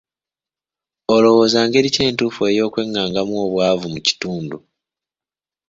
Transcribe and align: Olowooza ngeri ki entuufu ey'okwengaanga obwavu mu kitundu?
Olowooza 1.15 1.59
ngeri 1.65 1.89
ki 1.95 2.01
entuufu 2.07 2.41
ey'okwengaanga 2.51 3.21
obwavu 3.45 3.87
mu 3.93 3.99
kitundu? 4.07 4.57